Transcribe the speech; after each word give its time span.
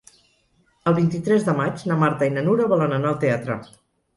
El 0.91 0.95
vint-i-tres 0.99 1.45
de 1.49 1.55
maig 1.59 1.83
na 1.91 1.99
Marta 2.05 2.31
i 2.31 2.35
na 2.39 2.45
Nura 2.49 2.69
volen 2.73 2.99
anar 2.99 3.13
al 3.13 3.21
teatre. 3.27 3.63